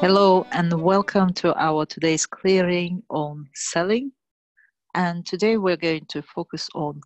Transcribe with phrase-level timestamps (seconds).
[0.00, 4.12] Hello and welcome to our today's clearing on selling.
[4.94, 7.00] And today we're going to focus on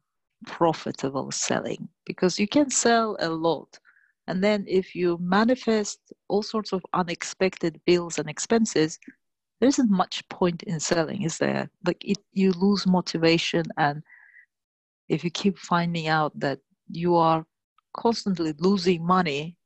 [0.47, 3.79] profitable selling because you can sell a lot.
[4.27, 8.99] And then if you manifest all sorts of unexpected bills and expenses,
[9.61, 11.71] there isn't much point in selling, is there?
[11.87, 14.03] Like it, you lose motivation and
[15.09, 17.45] if you keep finding out that you are
[17.95, 19.57] constantly losing money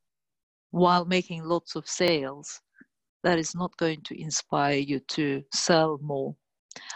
[0.71, 2.61] while making lots of sales,
[3.23, 6.35] that is not going to inspire you to sell more.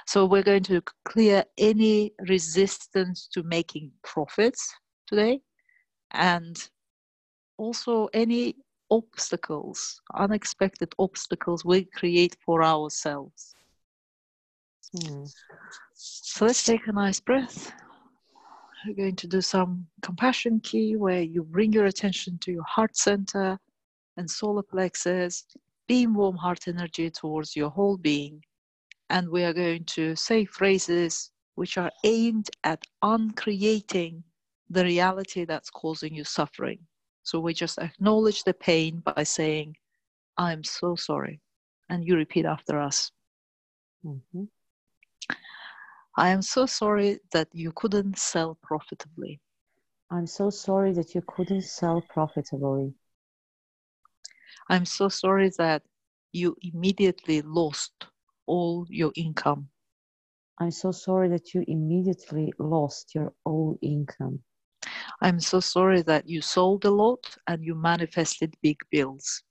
[0.07, 4.75] So, we're going to clear any resistance to making profits
[5.07, 5.41] today
[6.13, 6.57] and
[7.59, 8.57] also any
[8.91, 13.55] obstacles, unexpected obstacles we create for ourselves.
[14.93, 15.25] Hmm.
[15.95, 17.73] So, let's take a nice breath.
[18.87, 22.97] We're going to do some compassion key where you bring your attention to your heart
[22.97, 23.59] center
[24.17, 25.45] and solar plexus,
[25.89, 28.43] beam warm heart energy towards your whole being.
[29.11, 34.23] And we are going to say phrases which are aimed at uncreating
[34.71, 36.79] the reality that's causing you suffering.
[37.29, 39.77] So we just acknowledge the pain by saying,
[40.39, 41.43] I'm so sorry.
[41.91, 43.13] And you repeat after us.
[44.03, 44.45] Mm-hmm.
[46.17, 49.41] I am so sorry that you couldn't sell profitably.
[50.11, 52.95] I'm so sorry that you couldn't sell profitably.
[54.71, 55.83] I'm so sorry that
[56.33, 58.07] you immediately lost
[58.47, 59.69] all your income.
[60.59, 64.41] I'm so sorry that you immediately lost your all income.
[65.21, 69.43] I'm so sorry that you sold a lot and you manifested big bills.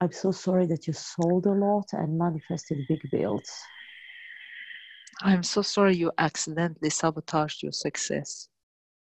[0.00, 3.48] I'm so sorry that you sold a lot and manifested big bills.
[5.22, 8.48] I'm so sorry you accidentally sabotaged your success.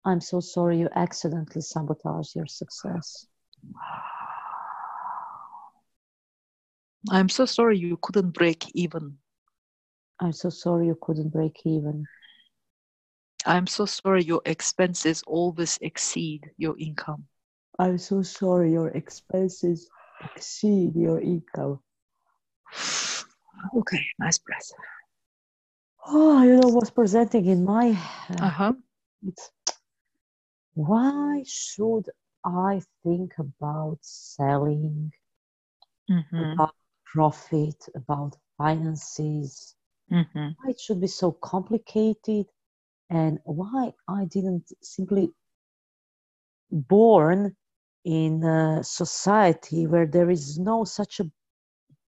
[0.04, 3.26] I'm so sorry you accidentally sabotaged your success.
[7.10, 9.18] I'm so sorry you couldn't break even.
[10.20, 12.06] I'm so sorry you couldn't break even.
[13.46, 17.24] I'm so sorry your expenses always exceed your income.
[17.78, 19.88] I'm so sorry your expenses
[20.24, 21.80] exceed your income.
[23.76, 24.70] Okay, nice breath
[26.06, 27.90] oh, you know what's presenting in my
[28.38, 28.72] uh-huh.
[29.26, 29.50] It's,
[30.74, 32.08] why should
[32.44, 35.12] I think about selling,
[36.10, 36.52] mm-hmm.
[36.52, 36.74] about
[37.04, 39.74] profit, about finances?
[40.10, 40.48] Mm-hmm.
[40.56, 42.46] Why it should be so complicated,
[43.10, 45.32] and why I didn't simply
[46.70, 47.56] born
[48.04, 51.30] in a society where there is no such a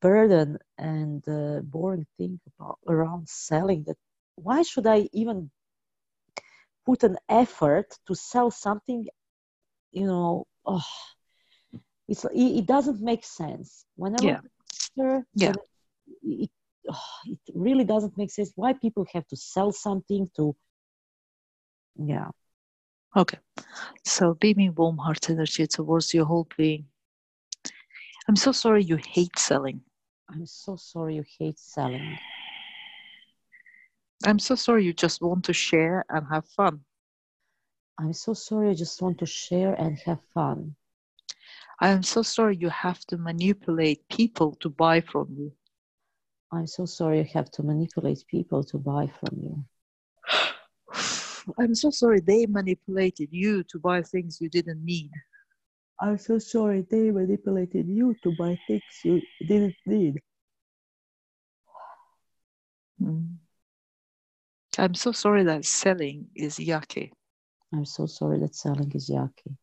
[0.01, 3.97] burden and uh, boring thing about around selling that
[4.35, 5.51] why should i even
[6.85, 9.05] put an effort to sell something
[9.91, 10.83] you know oh,
[12.07, 14.39] it's it, it doesn't make sense whenever yeah,
[15.35, 15.53] yeah.
[16.23, 16.49] It,
[16.89, 20.55] oh, it really doesn't make sense why people have to sell something to
[21.95, 22.27] yeah
[23.15, 23.37] okay
[24.03, 26.85] so beaming warm heart energy towards your whole being
[28.27, 29.81] i'm so sorry you hate selling
[30.33, 32.17] I'm so sorry you hate selling.
[34.25, 36.81] I'm so sorry you just want to share and have fun.
[37.99, 40.75] I'm so sorry you just want to share and have fun.
[41.81, 45.51] I am so sorry you have to manipulate people to buy from you.
[46.51, 49.65] I'm so sorry you have to manipulate people to buy from you.
[51.59, 55.11] I'm so sorry they manipulated you to buy things you didn't need.
[55.99, 60.19] I'm so sorry they manipulated you to buy things you didn't need.
[63.01, 63.35] Mm.
[64.77, 67.11] I'm so sorry that selling is yucky.
[67.73, 69.55] I'm so sorry that selling is yucky.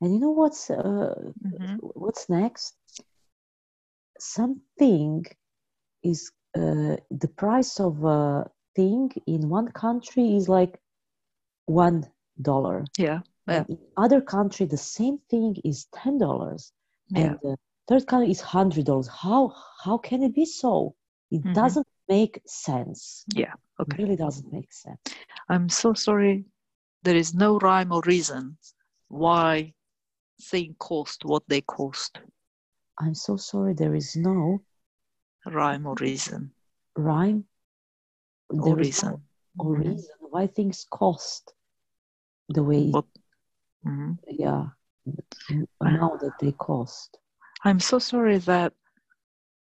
[0.00, 1.14] And you know what's uh,
[1.44, 1.76] mm-hmm.
[1.80, 2.74] what's next?
[4.18, 5.24] Something
[6.02, 10.80] is uh, the price of a thing in one country is like
[11.66, 12.06] one
[12.40, 12.84] dollar.
[12.96, 13.20] Yeah.
[13.46, 13.64] Yeah.
[13.68, 16.72] In other country, the same thing is ten dollars,
[17.08, 17.20] yeah.
[17.20, 17.56] and the
[17.88, 19.08] third country is hundred dollars.
[19.08, 20.94] How how can it be so?
[21.30, 21.54] It mm-hmm.
[21.54, 23.24] doesn't make sense.
[23.34, 23.54] Yeah.
[23.80, 23.94] Okay.
[23.94, 25.00] It really doesn't make sense.
[25.48, 26.44] I'm so sorry.
[27.04, 28.58] There is no rhyme or reason
[29.08, 29.72] why
[30.42, 32.20] thing cost what they cost.
[33.00, 33.74] I'm so sorry.
[33.74, 34.60] There is no
[35.46, 36.52] rhyme or reason.
[36.96, 37.44] Rhyme
[38.50, 39.10] or reason.
[39.10, 39.20] No,
[39.58, 39.90] or mm-hmm.
[39.90, 41.52] reason why things cost
[42.48, 43.04] the way what,
[43.86, 44.12] Mm-hmm.
[44.28, 44.66] Yeah,
[45.80, 47.18] now that they cost.
[47.64, 48.72] I'm so sorry that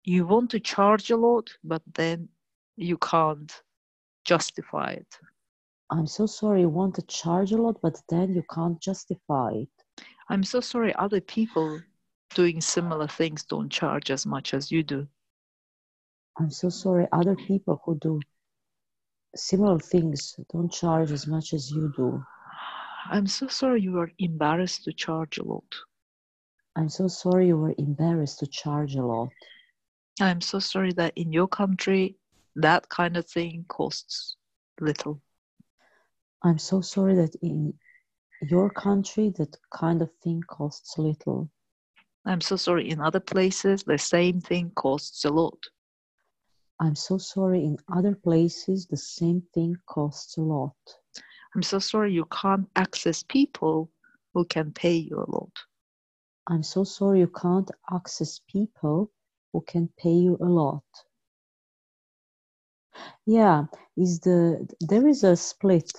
[0.04, 2.30] you want to charge a lot, but then
[2.76, 3.52] you can't
[4.26, 5.18] justify it.
[5.92, 10.04] I'm so sorry you want to charge a lot, but then you can't justify it.
[10.30, 11.82] I'm so sorry other people
[12.36, 15.08] doing similar things don't charge as much as you do.
[16.38, 18.20] I'm so sorry other people who do
[19.36, 22.24] similar things don't charge as much as you do.
[23.12, 25.66] I'm so sorry you are embarrassed to charge a lot.
[26.76, 29.30] I'm so sorry you were embarrassed to charge a lot.
[30.22, 32.16] I'm so sorry that in your country
[32.56, 34.36] that kind of thing costs
[34.80, 35.22] little.
[36.44, 37.74] I'm so sorry that in
[38.42, 41.50] your country that kind of thing costs little.
[42.26, 45.58] I'm so sorry in other places the same thing costs a lot.
[46.80, 50.76] I'm so sorry in other places the same thing costs a lot.
[51.56, 53.90] I'm so sorry you can't access people
[54.34, 55.52] who can pay you a lot.
[56.48, 59.12] I'm so sorry you can't access people
[59.54, 60.84] who can pay you a lot.
[63.26, 63.66] Yeah,
[63.98, 65.92] is the there is a split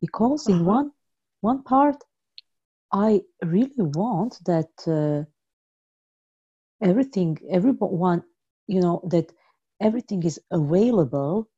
[0.00, 0.64] because in Uh-huh.
[0.64, 0.92] one
[1.40, 2.04] one part
[2.92, 5.24] I really want that uh,
[6.82, 8.22] everything everyone
[8.66, 9.32] you know that
[9.80, 11.48] everything is available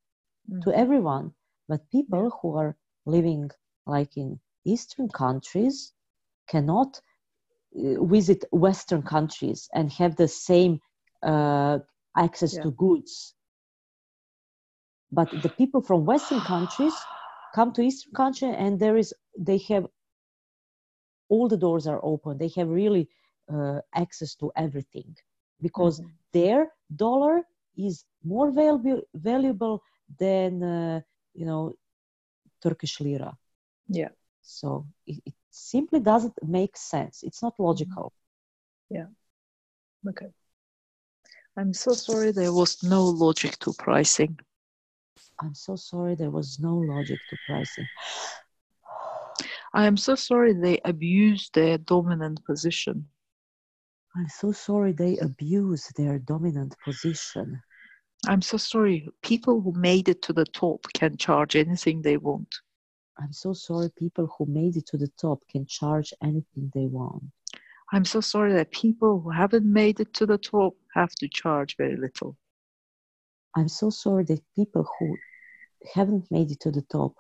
[0.63, 0.73] to Mhm.
[0.73, 1.33] everyone
[1.69, 2.77] but people who are
[3.07, 3.51] living
[3.87, 5.93] like in eastern countries
[6.49, 7.01] cannot
[7.77, 10.81] uh, visit western countries and have the same
[11.23, 11.79] uh,
[12.17, 12.69] access Yeah.
[12.69, 13.35] to goods
[15.13, 17.09] but the people from western countries
[17.55, 19.87] come to eastern country and there is they have
[21.29, 23.09] all the doors are open they have really
[23.53, 25.15] uh, access to everything
[25.61, 26.19] because Mhm.
[26.33, 27.43] their dollar
[27.77, 29.83] is more valuable valuable
[30.19, 31.01] than uh,
[31.35, 31.73] you know
[32.63, 33.33] turkish lira
[33.89, 34.13] Yeah.
[34.43, 38.13] so it, it simply doesn't make sense it's not logical
[38.91, 39.09] Yeah.
[40.11, 40.31] Okay.
[41.57, 44.39] I'm so sorry there was no logic to pricing.
[45.43, 47.89] i'm so sorry there was no logic to pricing
[49.75, 52.97] I am so sorry they abused their dominant position.
[54.17, 57.47] i'm so sorry they abused their dominant position
[58.29, 62.55] I'm so sorry people who made it to the top can charge anything they want.
[63.21, 67.25] i'm so sorry people who made it to the top can charge anything they want
[67.95, 71.77] I'm so sorry that people who haven't made it to the top have to charge
[71.77, 72.37] very little.
[73.57, 75.17] i'm so sorry that people who
[75.95, 77.13] haven't made it to the top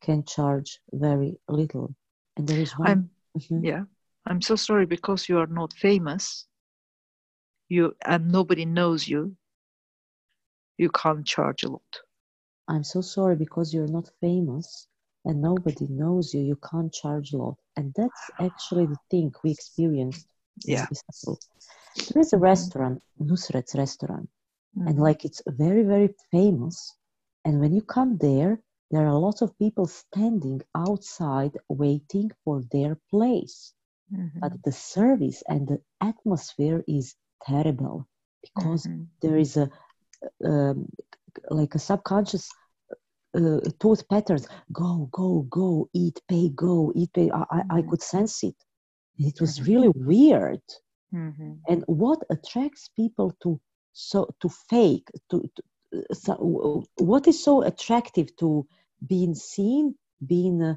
[0.00, 1.94] can charge very little
[2.36, 3.64] and there is one I'm Mhm.
[3.64, 3.84] yeah.
[4.26, 6.46] I'm so sorry because you are not famous.
[7.68, 9.36] You and nobody knows you.
[10.80, 12.00] You can't charge a lot.
[12.68, 14.88] I'm so sorry because you're not famous
[15.26, 17.56] and nobody knows you, you can't charge a lot.
[17.76, 20.26] And that's actually the thing we experienced
[20.64, 20.86] Yeah.
[22.12, 24.30] There is a restaurant, Nusret's restaurant,
[24.86, 25.02] and Mhm.
[25.02, 26.96] like it's very, very famous.
[27.44, 32.62] And when you come there, there are a lot of people standing outside waiting for
[32.72, 33.74] their place.
[34.10, 34.40] Mhm.
[34.40, 38.06] But the service and the atmosphere is terrible
[38.42, 39.08] because Mhm.
[39.22, 39.70] there is a
[40.44, 40.86] um,
[41.50, 42.48] like a subconscious
[43.36, 47.88] uh, thought patterns go go go eat pay go eat pay i, I, I Mhm.
[47.88, 48.56] could sense it
[49.18, 49.66] it was Mhm.
[49.68, 50.62] really weird
[51.12, 51.58] Mhm.
[51.68, 53.60] and what attracts people to
[53.92, 55.62] so to fake to, to
[55.98, 58.66] uh, so, what is so attractive to
[59.06, 59.94] being seen
[60.26, 60.74] being uh,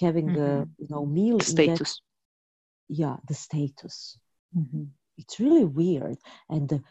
[0.00, 0.68] having a Mhm.
[0.78, 2.00] you know meal in that Status.
[2.88, 4.18] yeah the status
[4.56, 4.88] Mhm.
[5.18, 6.82] it's really weird and the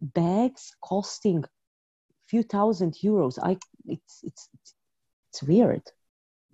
[0.00, 1.44] bags costing
[2.28, 3.56] few thousand euros i
[3.86, 4.48] it's it's
[5.28, 5.82] it's weird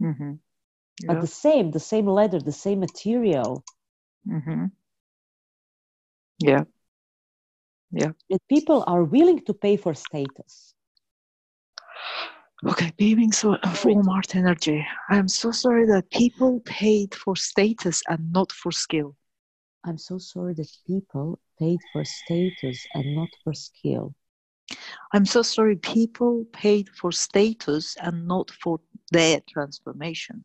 [0.00, 0.38] Mhm.
[1.06, 3.62] but the same the same leather the same material
[4.26, 4.70] Mhm.
[6.38, 6.64] Yeah.
[7.90, 8.12] Yeah.
[8.30, 10.74] that people are willing to pay for status
[12.66, 14.84] Okay, beaming so full Mart energy.
[15.10, 19.14] I'm so sorry that people paid for status and not for skill.
[19.86, 24.14] I'm so sorry that people paid for status and not for skill
[25.12, 28.80] I'm so sorry people paid for status and not for
[29.12, 30.44] their transformation.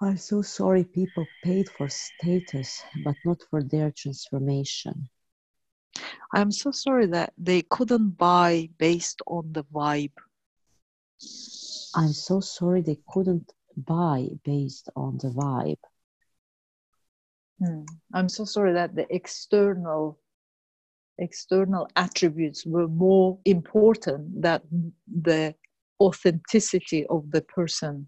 [0.00, 5.08] i'm so sorry people paid for status but not for their transformation
[6.34, 10.16] I'm so sorry that they couldn't buy based on the vibe.
[11.94, 15.84] i'm so sorry they couldn't buy based on the vibe
[17.62, 17.86] Mm.
[18.12, 20.18] I'm so sorry that the external
[21.18, 25.54] external attributes were more important than the
[26.00, 28.06] authenticity of the person.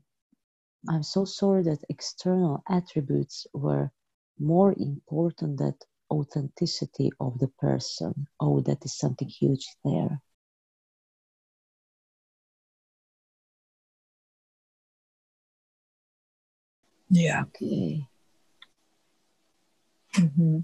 [0.88, 3.90] I'm so sorry that external attributes were
[4.38, 5.74] more important than
[6.10, 8.26] authenticity of the person.
[8.40, 10.20] Oh, that is something huge there.
[17.10, 17.44] Yeah.
[17.44, 18.08] Okay.
[20.16, 20.58] Mm-hmm.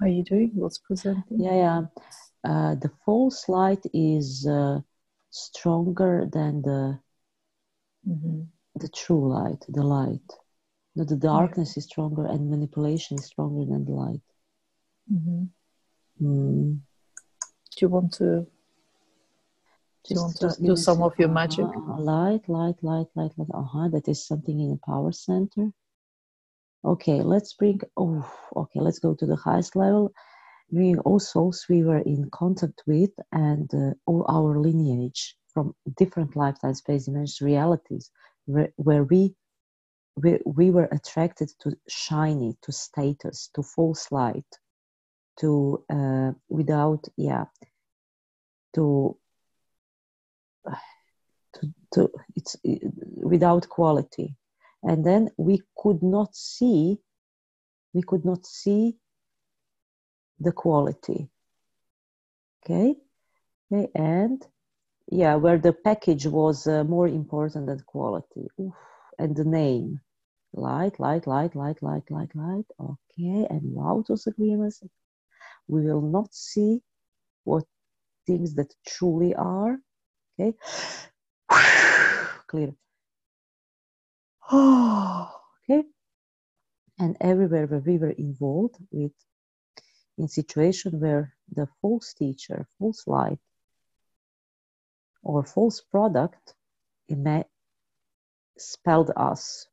[0.00, 0.50] How are you doing?
[0.54, 1.40] What's presenting?
[1.40, 1.80] Yeah, yeah.
[2.44, 4.80] Uh, the false light is uh,
[5.30, 6.98] stronger than the
[8.06, 8.42] Mm-hmm.
[8.76, 10.30] the true light, the light.
[10.94, 14.20] No, the darkness is stronger and manipulation is stronger than the light.
[15.10, 15.44] Mm-hmm.
[16.22, 16.72] Mm.
[16.74, 18.46] Do you want to?
[20.06, 21.66] Do you want to do some of your uh-huh, magic?
[21.98, 23.48] Light, light, light, light, light.
[23.54, 23.88] Uh-huh.
[23.88, 25.70] That is something in the power center.
[26.84, 27.80] Okay, let's bring.
[27.96, 28.80] Oh, okay.
[28.80, 30.12] Let's go to the highest level.
[30.70, 36.36] Bringing all souls we were in contact with, and uh, all our lineage from different
[36.36, 38.10] lifetime, space, dimensions, realities,
[38.46, 39.34] where, where we,
[40.16, 44.58] we we were attracted to shiny, to status, to false light,
[45.38, 47.44] to uh, without, yeah,
[48.74, 49.16] to
[51.54, 54.36] to, to it's uh, without quality.
[54.82, 56.98] And then we could not see
[57.92, 58.96] we could not see
[60.40, 61.28] the quality.
[62.64, 62.94] Okay?
[63.72, 64.46] Okay and
[65.10, 68.46] yeah where the package was uh, more important than quality.
[68.60, 68.74] Oof.
[69.18, 70.00] and the name.
[70.52, 72.66] Light light light light light light light.
[72.80, 74.82] Okay and wow those agreements
[75.66, 76.80] we will not see
[77.44, 77.64] what
[78.26, 79.78] things that truly are
[80.38, 80.56] okay.
[82.46, 82.74] Clear.
[85.66, 85.82] Okay.
[86.98, 89.12] And everywhere where we were involved with
[90.18, 93.38] in situation where the false teacher false light
[95.22, 96.54] or false product
[98.58, 99.66] spelled us.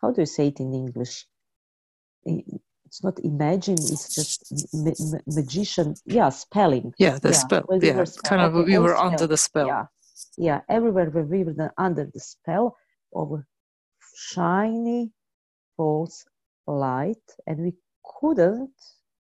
[0.00, 1.26] How do you say it in english
[2.96, 7.64] it's not imagine it's just ma- ma- magician yeah spelling Yeah, the Yeah, spell.
[7.68, 8.56] well, we Yeah, were kind of.
[8.56, 9.66] okay, we all were under the spell.
[9.66, 9.84] yeah
[10.38, 12.74] yeah everywhere where we were under the spell
[13.14, 13.42] of
[14.14, 15.12] shiny
[15.76, 16.24] false
[16.66, 17.72] light and we
[18.20, 18.72] couldn't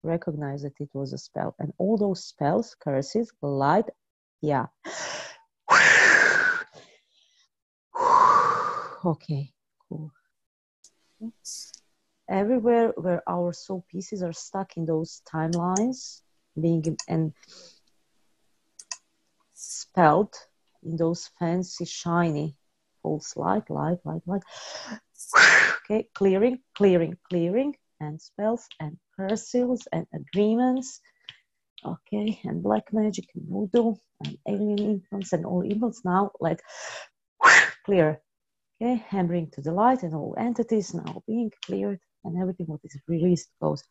[0.03, 3.89] recognize that it was a spell and all those spells curses light
[4.41, 4.67] yeah
[9.05, 9.53] okay
[9.89, 10.11] cool
[12.29, 16.21] everywhere where our soul pieces are stuck in those timelines
[16.61, 17.33] being and
[19.55, 20.35] spelled
[20.83, 22.57] in those fancy shiny
[23.03, 24.43] false light light light light
[25.85, 31.01] okay clearing clearing clearing and spells and curses and agreements
[31.85, 33.95] okay and black magic and voodoo
[34.25, 36.03] and alien influence and all evils.
[36.05, 36.61] Now let
[37.85, 38.21] clear
[38.81, 42.81] okay and bring to the light and all entities now being cleared and everything what
[42.85, 43.83] is released goes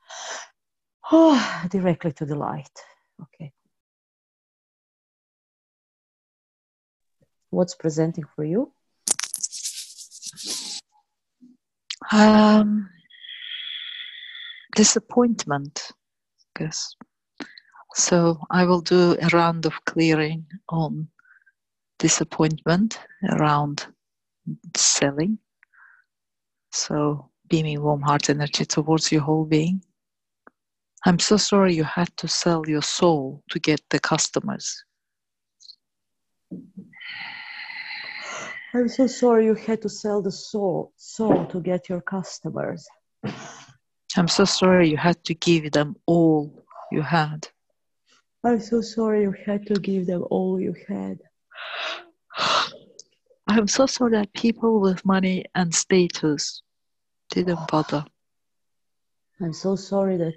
[1.70, 2.77] directly to the light
[3.22, 3.51] okay
[7.50, 8.72] what's presenting for you
[12.12, 12.89] Um,
[14.75, 15.91] disappointment,
[16.56, 16.96] I guess.
[17.96, 21.10] So I will do a round of clearing on
[22.00, 23.88] disappointment around
[24.75, 25.39] selling.
[26.72, 29.82] So beaming warm heart energy towards your whole being.
[31.06, 34.84] I'm so sorry you had to sell your soul to get the customers.
[38.74, 42.88] i'm so sorry you had to sell the soul soul to get your customers
[44.16, 47.48] I'm so sorry you had to give them all you had.
[48.44, 51.20] i'm so sorry you had to give them all you had
[53.50, 56.62] I'm so sorry that people with money and status
[57.38, 58.03] didn't bother.
[59.41, 60.34] i'm so sorry that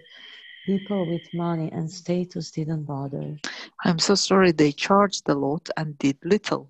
[0.67, 3.37] people with money and status didn't bother
[3.87, 6.69] I'm so sorry they charged a lot and did little.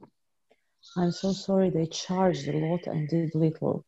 [0.97, 3.85] i'm so sorry they charged a lot and did little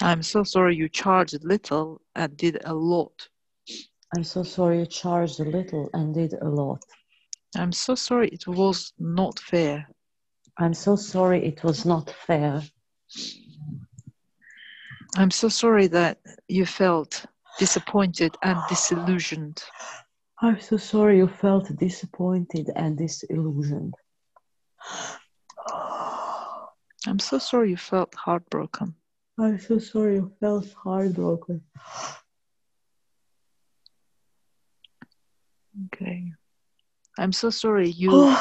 [0.00, 3.16] I'm so sorry you charged little and did a lot.
[4.14, 6.82] i'm so sorry you charged a little and did a lot
[7.58, 9.76] I'm so sorry it was not fair.
[10.62, 12.62] i'm so sorry it was not fair
[15.16, 17.26] I'm so sorry that you felt
[17.58, 19.62] disappointed and disillusioned.
[20.40, 23.94] i'm so sorry you felt disappointed and disillusioned
[27.06, 28.94] I'm so sorry you felt heartbroken.
[29.38, 31.60] i'm so sorry you felt heartbroken
[35.86, 36.30] Okay.
[37.18, 38.10] I'm so sorry you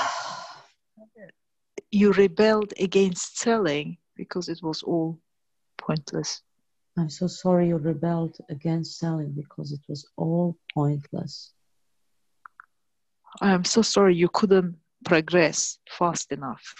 [1.91, 5.19] you rebelled against selling because it was all
[5.77, 6.41] pointless.
[6.97, 11.53] I'm so sorry you rebelled against selling because it was all pointless.
[13.41, 16.75] I'm so sorry you couldn't progress fast enough.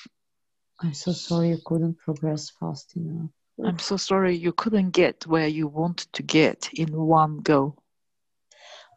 [0.81, 3.29] I'm so sorry you couldn't progress fast enough.
[3.63, 7.77] I'm so sorry you couldn't get where you wanted to get in one go.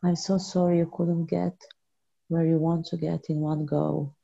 [0.03, 1.55] I'm so sorry you couldn't get
[2.29, 4.15] where you want to get in one go.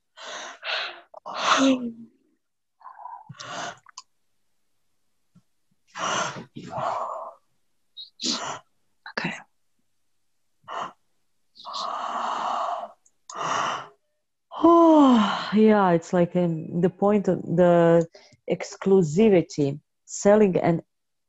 [15.61, 18.07] Yeah, it's like um, the point of the
[18.51, 20.83] exclusivity, selling and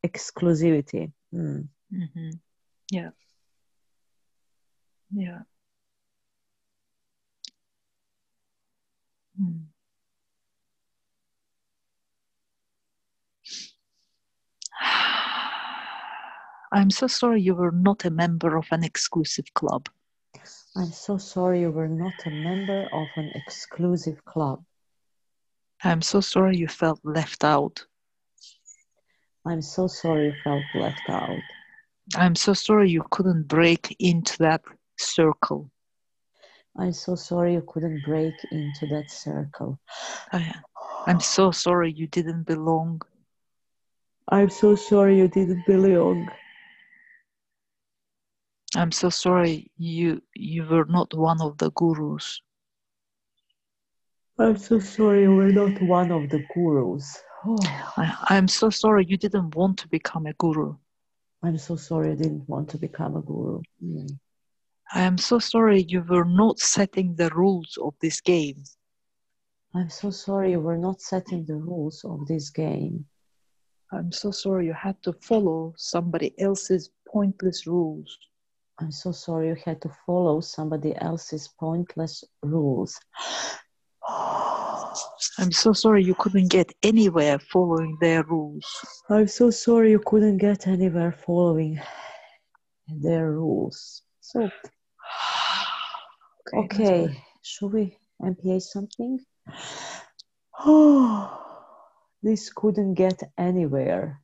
[0.06, 1.12] exclusivity.
[1.34, 1.68] Mm.
[1.94, 2.30] Mm-hmm.
[2.92, 3.10] Yeah.
[5.14, 5.40] Yeah.
[9.38, 9.58] Hmm.
[16.74, 19.90] I'm so sorry you were not a member of an exclusive club.
[20.76, 24.64] I'm so sorry you were not a member of an exclusive club.
[25.84, 27.86] I'm so sorry you felt left out.
[29.46, 31.42] I'm so sorry you felt left out.
[32.16, 34.62] I'm so sorry you couldn't break into that
[34.98, 35.70] circle.
[36.78, 39.78] I'm so sorry you couldn't break into that circle.
[40.32, 40.54] I,
[41.06, 43.02] I'm so sorry you didn't belong.
[44.30, 46.30] I'm so sorry you didn't belong.
[48.76, 52.42] I'm so sorry you you were not one of the gurus.
[54.40, 57.22] I'm so sorry you were not one of the gurus.
[57.46, 57.58] Oh,
[57.98, 60.76] I, I'm so sorry you didn't want to become a guru.
[61.44, 63.62] I'm so sorry I didn't want to become a guru.
[63.84, 64.20] Mm.
[64.94, 68.64] I am so sorry you were not setting the rules of this game.
[69.74, 73.06] I'm so sorry you were not setting the rules of this game.
[73.92, 78.18] I'm so sorry you had to follow somebody else's pointless rules.
[78.82, 83.00] I'm so sorry you had to follow somebody else's pointless rules.
[85.38, 88.66] I'm so sorry you couldn't get anywhere following their rules.
[89.10, 91.80] I'm so sorry you couldn't get anywhere following
[92.88, 94.02] their rules.
[94.22, 94.50] So,
[96.54, 96.84] Okay.
[96.84, 99.20] okay, should we MPA something?
[100.60, 101.40] Oh,
[102.24, 104.20] this couldn't get anywhere.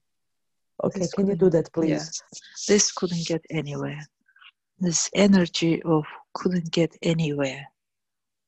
[0.83, 1.81] Okay, This can you do that, Yeah.
[1.81, 2.23] please?
[2.67, 3.99] This couldn't get anywhere.
[4.79, 7.65] This energy of couldn't get anywhere.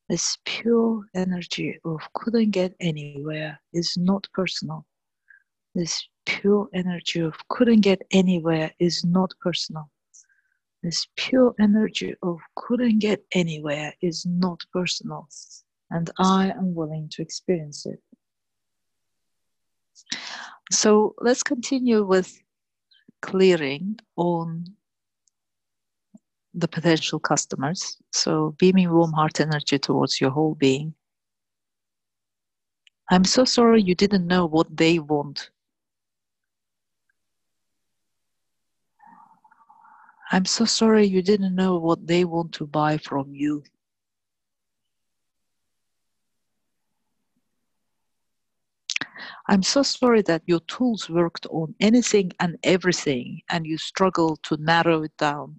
[0.08, 4.86] This pure energy of couldn't get anywhere is not personal.
[5.74, 9.90] This pure energy of couldn't get anywhere is not personal.
[10.82, 15.28] This pure energy of couldn't get anywhere is not personal.
[15.90, 18.00] And I am willing to experience it.
[20.70, 22.40] So let's continue with
[23.20, 24.76] clearing on
[26.54, 27.96] the potential customers.
[28.12, 30.94] So, beaming warm heart energy towards your whole being.
[33.10, 35.50] I'm so sorry you didn't know what they want.
[40.32, 43.64] I'm so sorry you didn't know what they want to buy from you.
[49.48, 54.56] I'm so sorry that your tools worked on anything and everything and you struggled to
[54.56, 55.58] narrow it down.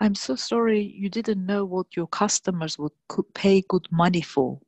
[0.00, 4.60] I'm so sorry you didn't know what your customers would could pay good money for.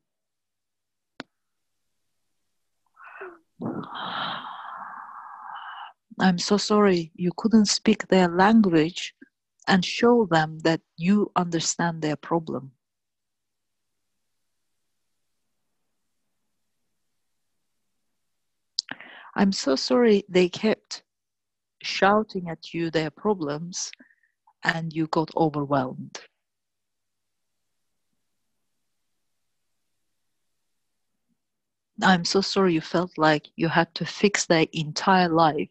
[6.19, 9.15] I'm so sorry you couldn't speak their language
[9.69, 12.73] and show them that you understand their problem.
[19.35, 21.03] I'm so sorry they kept
[21.83, 23.91] shouting at you their problems
[24.63, 26.21] and you got overwhelmed.
[32.03, 35.71] I'm so sorry you felt like you had to fix their entire life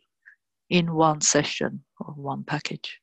[0.70, 3.00] in one session or one package.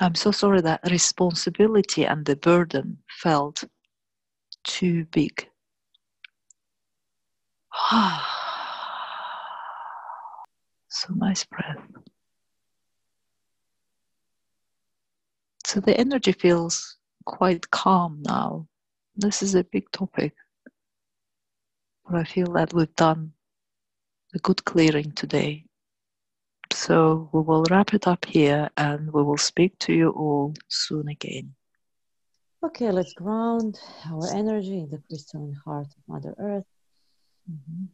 [0.00, 3.64] I'm so sorry that responsibility and the burden felt
[4.62, 5.48] too big.
[7.90, 8.37] Ah.
[11.08, 11.78] So nice breath.
[15.66, 18.66] So the energy feels quite calm now.
[19.16, 20.34] This is a big topic.
[22.06, 23.32] But I feel that we've done
[24.34, 25.64] a good clearing today.
[26.72, 31.08] So we will wrap it up here and we will speak to you all soon
[31.08, 31.54] again.
[32.64, 36.66] Okay, let's ground our energy in the crystalline heart of Mother Earth.
[37.50, 37.88] Mhm.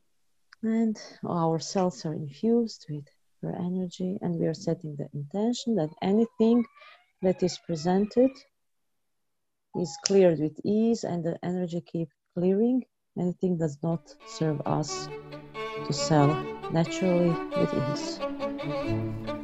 [0.64, 0.98] And
[1.29, 3.05] our cells are infused with
[3.42, 6.64] her energy, and we are setting the intention that anything
[7.20, 8.31] that is presented
[9.77, 12.83] is cleared with ease, and the energy keep clearing.
[13.18, 15.07] Anything does not serve us
[15.87, 16.29] to sell
[16.72, 19.43] naturally with ease.